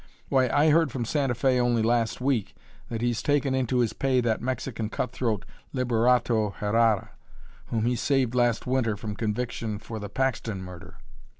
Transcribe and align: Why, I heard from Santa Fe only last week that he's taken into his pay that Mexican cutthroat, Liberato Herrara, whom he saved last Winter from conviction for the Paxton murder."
Why, 0.29 0.49
I 0.49 0.71
heard 0.71 0.91
from 0.91 1.05
Santa 1.05 1.35
Fe 1.35 1.59
only 1.59 1.83
last 1.83 2.19
week 2.19 2.55
that 2.89 3.01
he's 3.03 3.21
taken 3.21 3.53
into 3.53 3.81
his 3.81 3.93
pay 3.93 4.19
that 4.21 4.41
Mexican 4.41 4.89
cutthroat, 4.89 5.45
Liberato 5.75 6.55
Herrara, 6.55 7.09
whom 7.67 7.85
he 7.85 7.95
saved 7.95 8.33
last 8.33 8.65
Winter 8.65 8.97
from 8.97 9.15
conviction 9.15 9.77
for 9.77 9.99
the 9.99 10.09
Paxton 10.09 10.63
murder." 10.63 10.95